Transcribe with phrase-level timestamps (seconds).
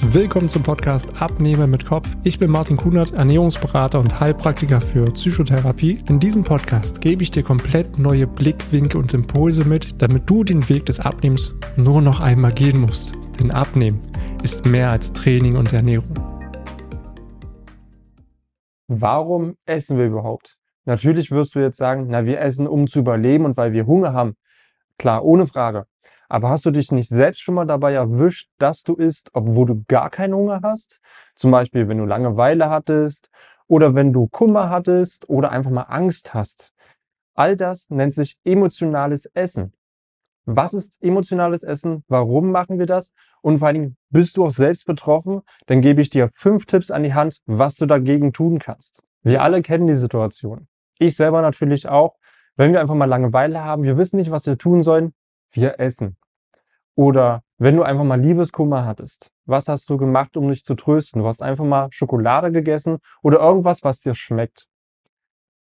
[0.00, 2.08] Willkommen zum Podcast Abnehmer mit Kopf.
[2.22, 5.98] Ich bin Martin Kunert, Ernährungsberater und Heilpraktiker für Psychotherapie.
[6.08, 10.68] In diesem Podcast gebe ich dir komplett neue Blickwinkel und Impulse mit, damit du den
[10.68, 13.12] Weg des Abnehmens nur noch einmal gehen musst.
[13.40, 14.00] Denn Abnehmen
[14.44, 16.14] ist mehr als Training und Ernährung.
[18.86, 20.56] Warum essen wir überhaupt?
[20.84, 24.12] Natürlich wirst du jetzt sagen, na, wir essen, um zu überleben und weil wir Hunger
[24.12, 24.36] haben.
[24.96, 25.86] Klar, ohne Frage.
[26.28, 29.84] Aber hast du dich nicht selbst schon mal dabei erwischt, dass du isst, obwohl du
[29.88, 31.00] gar keinen Hunger hast?
[31.34, 33.30] Zum Beispiel, wenn du Langeweile hattest
[33.66, 36.72] oder wenn du Kummer hattest oder einfach mal Angst hast.
[37.34, 39.72] All das nennt sich emotionales Essen.
[40.44, 42.04] Was ist emotionales Essen?
[42.08, 43.12] Warum machen wir das?
[43.42, 45.42] Und vor allen Dingen, bist du auch selbst betroffen?
[45.66, 49.02] Dann gebe ich dir fünf Tipps an die Hand, was du dagegen tun kannst.
[49.22, 50.68] Wir alle kennen die Situation.
[50.98, 52.16] Ich selber natürlich auch.
[52.56, 55.12] Wenn wir einfach mal Langeweile haben, wir wissen nicht, was wir tun sollen,
[55.52, 56.16] wir essen.
[56.98, 61.22] Oder wenn du einfach mal Liebeskummer hattest, was hast du gemacht, um dich zu trösten?
[61.22, 64.66] Du hast einfach mal Schokolade gegessen oder irgendwas, was dir schmeckt.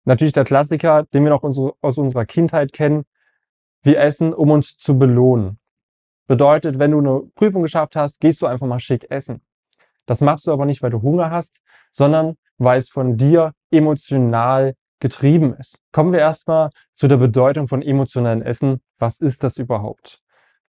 [0.04, 3.04] Natürlich der Klassiker, den wir noch aus unserer Kindheit kennen.
[3.82, 5.58] Wir essen, um uns zu belohnen.
[6.26, 9.40] Bedeutet, wenn du eine Prüfung geschafft hast, gehst du einfach mal schick essen.
[10.04, 11.62] Das machst du aber nicht, weil du Hunger hast,
[11.92, 15.80] sondern weil es von dir emotional getrieben ist.
[15.92, 18.82] Kommen wir erstmal zu der Bedeutung von emotionalen Essen.
[18.98, 20.21] Was ist das überhaupt?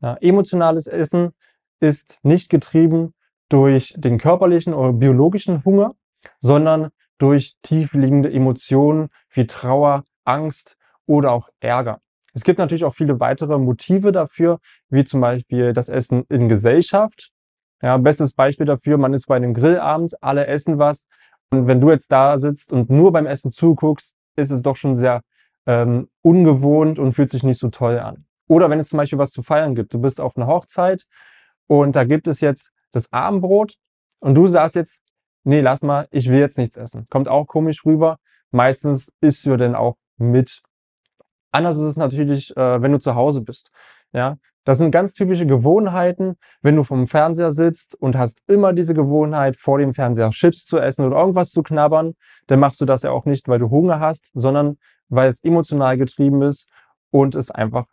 [0.02, 1.31] Ja, emotionales Essen
[1.80, 3.14] ist nicht getrieben
[3.50, 5.95] durch den körperlichen oder biologischen Hunger,
[6.39, 12.00] sondern durch tiefliegende Emotionen wie Trauer, Angst oder auch Ärger.
[12.33, 17.31] Es gibt natürlich auch viele weitere Motive dafür, wie zum Beispiel das Essen in Gesellschaft.
[17.81, 21.05] Ja, bestes Beispiel dafür, man ist bei einem Grillabend, alle essen was.
[21.50, 24.95] Und wenn du jetzt da sitzt und nur beim Essen zuguckst, ist es doch schon
[24.95, 25.22] sehr
[25.66, 28.25] ähm, ungewohnt und fühlt sich nicht so toll an.
[28.50, 29.94] Oder wenn es zum Beispiel was zu feiern gibt.
[29.94, 31.05] Du bist auf einer Hochzeit
[31.67, 33.75] und da gibt es jetzt das Abendbrot
[34.19, 35.00] und du sagst jetzt,
[35.44, 37.05] nee, lass mal, ich will jetzt nichts essen.
[37.09, 38.17] Kommt auch komisch rüber.
[38.52, 40.64] Meistens isst du denn auch mit.
[41.52, 43.70] Anders ist es natürlich, äh, wenn du zu Hause bist.
[44.11, 48.95] Ja, das sind ganz typische Gewohnheiten, wenn du vom Fernseher sitzt und hast immer diese
[48.95, 52.16] Gewohnheit, vor dem Fernseher Chips zu essen oder irgendwas zu knabbern,
[52.48, 54.77] dann machst du das ja auch nicht, weil du Hunger hast, sondern
[55.08, 56.67] weil es emotional getrieben ist
[57.11, 57.86] und es einfach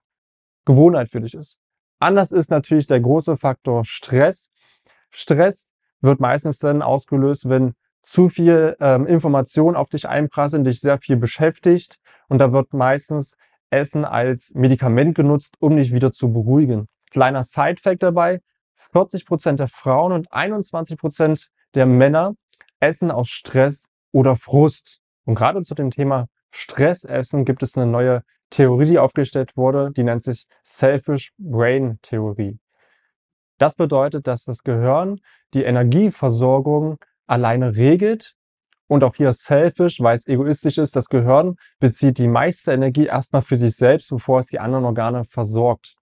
[0.67, 1.59] Gewohnheit für dich ist.
[1.99, 4.51] Anders ist natürlich der große Faktor Stress.
[5.11, 5.67] Stress
[6.03, 11.17] wird meistens dann ausgelöst, wenn zu viel ähm, Information auf dich einprasseln, dich sehr viel
[11.17, 13.37] beschäftigt und da wird meistens
[13.71, 16.89] Essen als Medikament genutzt, um dich wieder zu beruhigen.
[17.11, 18.41] Kleiner Side-Fact dabei,
[18.93, 22.35] 40% der Frauen und 21% der Männer
[22.79, 25.01] essen aus Stress oder Frust.
[25.25, 30.05] Und gerade zu dem Thema Stressessen gibt es eine neue Theorie, die aufgestellt wurde, die
[30.05, 32.59] nennt sich Selfish Brain Theorie.
[33.59, 35.21] Das bedeutet, dass das Gehirn
[35.55, 38.35] die Energieversorgung alleine regelt
[38.87, 43.43] und auch hier selfish, weil es egoistisch ist, das Gehirn bezieht die meiste Energie erstmal
[43.43, 45.97] für sich selbst, bevor es die anderen Organe versorgt.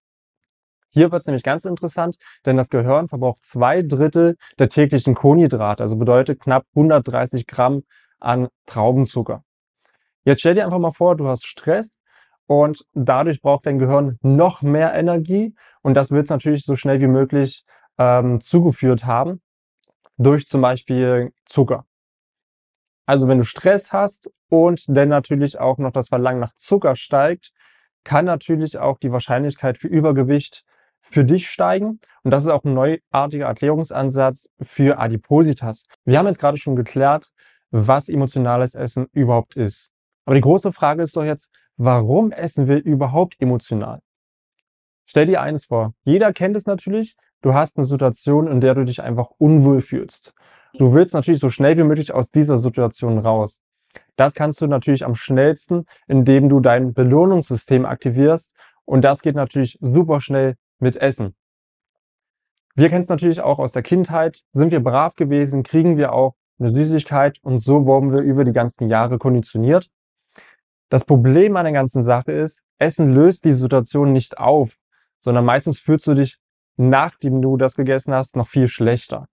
[0.91, 5.83] Hier wird es nämlich ganz interessant, denn das Gehirn verbraucht zwei Drittel der täglichen Kohlenhydrate,
[5.83, 7.83] also bedeutet knapp 130 Gramm
[8.19, 9.43] an Traubenzucker.
[10.23, 11.91] Jetzt stell dir einfach mal vor, du hast Stress
[12.47, 16.99] und dadurch braucht dein Gehirn noch mehr Energie und das wird es natürlich so schnell
[17.01, 17.65] wie möglich
[17.97, 19.41] ähm, zugeführt haben
[20.17, 21.85] durch zum Beispiel Zucker.
[23.05, 27.51] Also wenn du Stress hast und dann natürlich auch noch das Verlangen nach Zucker steigt,
[28.03, 30.63] kann natürlich auch die Wahrscheinlichkeit für Übergewicht
[31.01, 31.99] für dich steigen.
[32.23, 35.83] Und das ist auch ein neuartiger Erklärungsansatz für Adipositas.
[36.03, 37.31] Wir haben jetzt gerade schon geklärt,
[37.71, 39.91] was emotionales Essen überhaupt ist.
[40.25, 43.99] Aber die große Frage ist doch jetzt, warum essen wir überhaupt emotional?
[45.05, 45.93] Stell dir eines vor.
[46.03, 47.15] Jeder kennt es natürlich.
[47.41, 50.33] Du hast eine Situation, in der du dich einfach unwohl fühlst.
[50.77, 53.61] Du willst natürlich so schnell wie möglich aus dieser Situation raus.
[54.15, 58.51] Das kannst du natürlich am schnellsten, indem du dein Belohnungssystem aktivierst.
[58.85, 61.35] Und das geht natürlich super schnell mit Essen.
[62.75, 64.41] Wir kennen es natürlich auch aus der Kindheit.
[64.51, 68.53] Sind wir brav gewesen, kriegen wir auch eine Süßigkeit und so wurden wir über die
[68.53, 69.89] ganzen Jahre konditioniert.
[70.89, 74.77] Das Problem an der ganzen Sache ist, Essen löst die Situation nicht auf,
[75.19, 76.37] sondern meistens fühlst du dich,
[76.77, 79.27] nachdem du das gegessen hast, noch viel schlechter.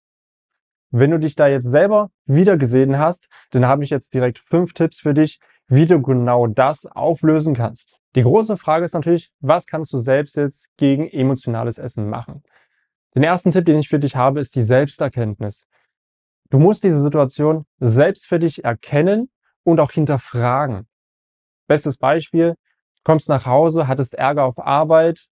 [0.90, 4.75] Wenn du dich da jetzt selber wieder gesehen hast, dann habe ich jetzt direkt fünf
[4.75, 7.98] Tipps für dich, wie du genau das auflösen kannst.
[8.14, 12.43] Die große Frage ist natürlich, was kannst du selbst jetzt gegen emotionales Essen machen?
[13.14, 15.66] Den ersten Tipp, den ich für dich habe, ist die Selbsterkenntnis.
[16.50, 19.31] Du musst diese Situation selbst für dich erkennen
[19.64, 20.87] und auch hinterfragen.
[21.66, 22.54] Bestes Beispiel,
[23.04, 25.26] kommst nach Hause, hattest Ärger auf Arbeit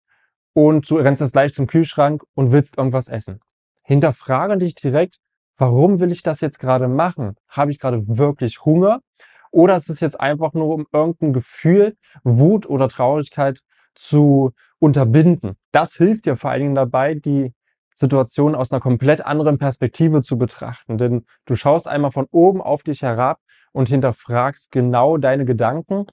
[0.55, 3.41] und du rennst jetzt gleich zum Kühlschrank und willst irgendwas essen
[3.91, 5.17] hinterfrage dich direkt,
[5.59, 7.35] warum will ich das jetzt gerade machen?
[7.49, 9.01] Habe ich gerade wirklich Hunger?
[9.51, 13.63] Oder ist es jetzt einfach nur, um irgendein Gefühl, Wut oder Traurigkeit
[13.97, 15.57] zu unterbinden?
[15.73, 17.53] Das hilft dir vor allen Dingen dabei, die
[17.97, 20.97] Situation aus einer komplett anderen Perspektive zu betrachten.
[20.97, 23.41] Denn du schaust einmal von oben auf dich herab
[23.73, 26.07] und hinterfragst genau deine Gedanken.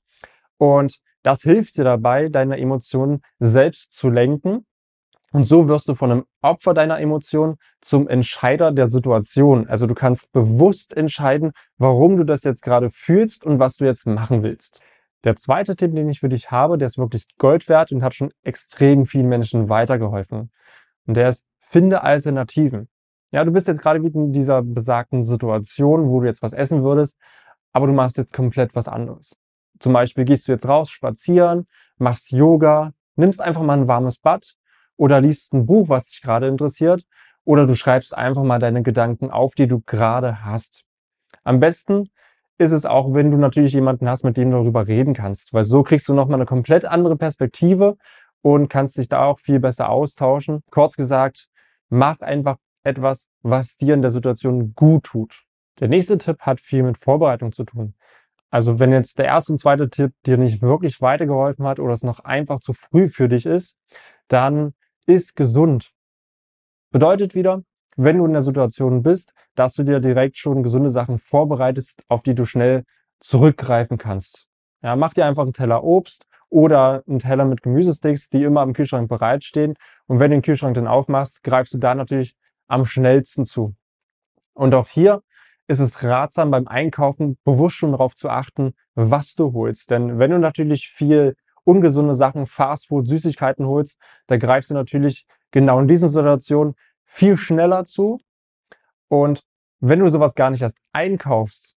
[0.57, 4.65] Und das hilft dir dabei, deine Emotionen selbst zu lenken.
[5.33, 9.67] Und so wirst du von einem Opfer deiner Emotionen zum Entscheider der Situation.
[9.67, 14.05] Also du kannst bewusst entscheiden, warum du das jetzt gerade fühlst und was du jetzt
[14.05, 14.81] machen willst.
[15.23, 18.15] Der zweite Tipp, den ich für dich habe, der ist wirklich Gold wert und hat
[18.15, 20.51] schon extrem vielen Menschen weitergeholfen.
[21.05, 22.87] Und der ist, finde Alternativen.
[23.31, 26.83] Ja, du bist jetzt gerade wieder in dieser besagten Situation, wo du jetzt was essen
[26.83, 27.17] würdest,
[27.73, 29.35] aber du machst jetzt komplett was anderes.
[29.79, 34.55] Zum Beispiel gehst du jetzt raus, spazieren, machst Yoga, nimmst einfach mal ein warmes Bad
[34.95, 37.03] oder liest ein Buch, was dich gerade interessiert
[37.47, 40.83] oder du schreibst einfach mal deine Gedanken auf, die du gerade hast.
[41.45, 42.09] Am besten
[42.57, 45.63] ist es auch, wenn du natürlich jemanden hast, mit dem du darüber reden kannst, weil
[45.63, 47.95] so kriegst du nochmal eine komplett andere Perspektive
[48.41, 50.61] und kannst dich da auch viel besser austauschen.
[50.71, 51.47] Kurz gesagt,
[51.87, 55.43] mach einfach etwas, was dir in der Situation gut tut.
[55.79, 57.93] Der nächste Tipp hat viel mit Vorbereitung zu tun.
[58.49, 62.03] Also wenn jetzt der erste und zweite Tipp dir nicht wirklich weitergeholfen hat oder es
[62.03, 63.77] noch einfach zu früh für dich ist,
[64.27, 64.73] dann
[65.05, 65.91] ist gesund.
[66.91, 67.63] Bedeutet wieder,
[67.97, 72.21] wenn du in der Situation bist, dass du dir direkt schon gesunde Sachen vorbereitest, auf
[72.21, 72.83] die du schnell
[73.19, 74.47] zurückgreifen kannst.
[74.81, 78.73] Ja, mach dir einfach einen Teller Obst oder einen Teller mit Gemüsesticks, die immer im
[78.73, 79.73] Kühlschrank bereitstehen.
[80.05, 82.35] Und wenn du den Kühlschrank dann aufmachst, greifst du da natürlich
[82.67, 83.75] am schnellsten zu.
[84.53, 85.21] Und auch hier
[85.67, 89.91] ist es ratsam beim Einkaufen bewusst schon darauf zu achten, was du holst.
[89.91, 91.35] Denn wenn du natürlich viel
[91.65, 96.75] ungesunde Sachen, Fastfood, Süßigkeiten holst, da greifst du natürlich genau in diesen Situationen
[97.05, 98.19] viel schneller zu.
[99.09, 99.43] Und
[99.79, 101.75] wenn du sowas gar nicht erst einkaufst,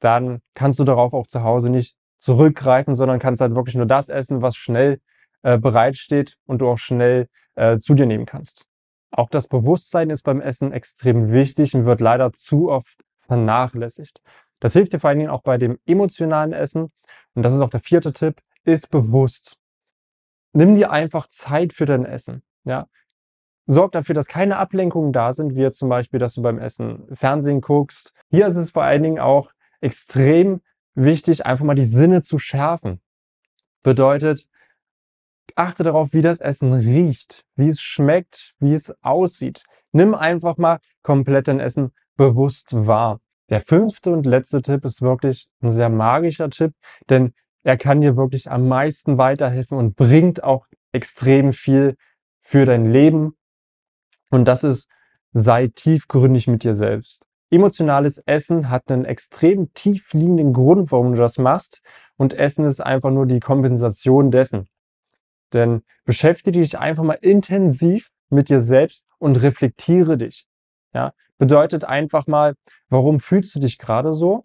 [0.00, 4.08] dann kannst du darauf auch zu Hause nicht zurückgreifen, sondern kannst halt wirklich nur das
[4.08, 5.00] essen, was schnell
[5.42, 8.66] äh, bereitsteht und du auch schnell äh, zu dir nehmen kannst.
[9.10, 14.20] Auch das Bewusstsein ist beim Essen extrem wichtig und wird leider zu oft vernachlässigt.
[14.58, 16.90] Das hilft dir vor allen Dingen auch bei dem emotionalen Essen.
[17.34, 19.56] Und das ist auch der vierte Tipp, ist bewusst.
[20.52, 22.42] Nimm dir einfach Zeit für dein Essen.
[22.64, 22.88] Ja?
[23.66, 27.60] Sorg dafür, dass keine Ablenkungen da sind, wie zum Beispiel, dass du beim Essen Fernsehen
[27.60, 28.12] guckst.
[28.30, 30.60] Hier ist es vor allen Dingen auch extrem
[30.96, 33.00] wichtig, einfach mal die Sinne zu schärfen.
[33.84, 34.48] Bedeutet,
[35.54, 39.62] achte darauf, wie das Essen riecht, wie es schmeckt, wie es aussieht.
[39.92, 43.18] Nimm einfach mal komplett dein Essen bewusst wahr.
[43.48, 46.74] Der fünfte und letzte Tipp ist wirklich ein sehr magischer Tipp,
[47.08, 47.32] denn
[47.62, 51.96] er kann dir wirklich am meisten weiterhelfen und bringt auch extrem viel
[52.42, 53.38] für dein Leben.
[54.28, 54.86] Und das ist,
[55.32, 57.24] sei tiefgründig mit dir selbst.
[57.50, 61.80] Emotionales Essen hat einen extrem tief liegenden Grund, warum du das machst.
[62.18, 64.68] Und Essen ist einfach nur die Kompensation dessen.
[65.54, 70.46] Denn beschäftige dich einfach mal intensiv mit dir selbst und reflektiere dich.
[70.92, 72.54] Ja, bedeutet einfach mal,
[72.90, 74.44] warum fühlst du dich gerade so?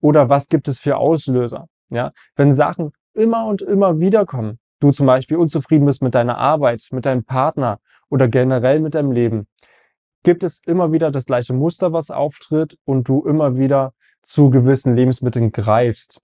[0.00, 1.68] Oder was gibt es für Auslöser?
[1.90, 6.38] Ja, wenn Sachen immer und immer wieder kommen, du zum Beispiel unzufrieden bist mit deiner
[6.38, 9.46] Arbeit, mit deinem Partner oder generell mit deinem Leben,
[10.22, 14.96] gibt es immer wieder das gleiche Muster, was auftritt und du immer wieder zu gewissen
[14.96, 16.18] Lebensmitteln greifst.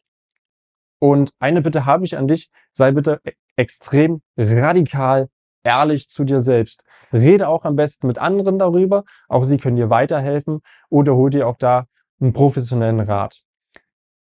[1.00, 5.28] Und eine Bitte habe ich an dich, sei bitte e-, extrem radikal
[5.64, 6.82] ehrlich zu dir selbst.
[7.12, 11.46] Rede auch am besten mit anderen darüber, auch sie können dir weiterhelfen oder hol dir
[11.46, 11.86] auch da
[12.20, 13.42] einen professionellen Rat.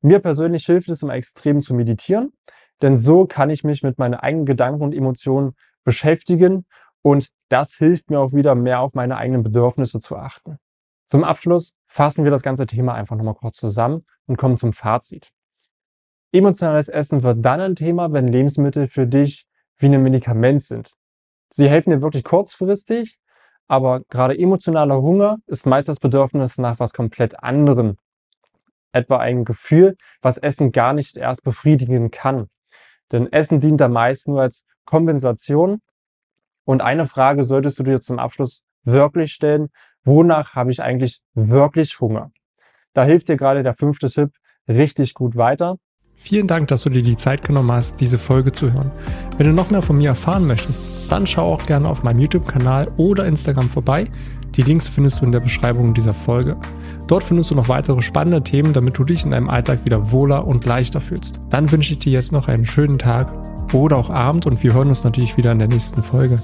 [0.02, 2.34] Mir persönlich hilft es immer extrem zu meditieren,
[2.82, 6.66] denn so kann ich mich mit meinen eigenen Gedanken und Emotionen beschäftigen
[7.02, 10.60] und das hilft mir auch wieder mehr auf meine eigenen Bedürfnisse zu achten.
[11.08, 15.32] Zum Abschluss fassen wir das ganze Thema einfach nochmal kurz zusammen und kommen zum Fazit.
[16.32, 20.92] Emotionales Essen wird dann ein Thema, wenn Lebensmittel für dich wie ein Medikament sind.
[21.50, 23.18] Sie helfen dir wirklich kurzfristig,
[23.68, 27.98] aber gerade emotionaler Hunger ist meist das Bedürfnis nach was komplett anderem
[28.92, 32.48] etwa ein Gefühl, was Essen gar nicht erst befriedigen kann.
[33.12, 35.82] Denn Essen dient da meist nur als Kompensation.
[36.66, 39.70] Und eine Frage solltest du dir zum Abschluss wirklich stellen,
[40.04, 42.32] wonach habe ich eigentlich wirklich Hunger?
[42.94, 44.32] Da hilft dir gerade der fünfte Tipp
[44.68, 45.78] richtig gut weiter.
[46.20, 48.92] Vielen Dank, dass du dir die Zeit genommen hast, diese Folge zu hören.
[49.38, 52.92] Wenn du noch mehr von mir erfahren möchtest, dann schau auch gerne auf meinem YouTube-Kanal
[52.98, 54.10] oder Instagram vorbei.
[54.56, 56.58] Die Links findest du in der Beschreibung dieser Folge.
[57.06, 60.46] Dort findest du noch weitere spannende Themen, damit du dich in deinem Alltag wieder wohler
[60.46, 61.40] und leichter fühlst.
[61.52, 63.32] Dann wünsche ich dir jetzt noch einen schönen Tag
[63.74, 66.42] oder auch Abend und wir hören uns natürlich wieder in der nächsten Folge.